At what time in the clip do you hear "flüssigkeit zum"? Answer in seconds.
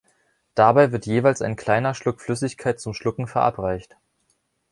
2.21-2.95